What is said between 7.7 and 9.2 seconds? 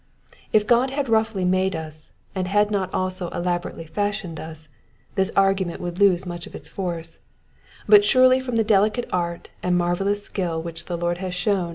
but surely from the delicate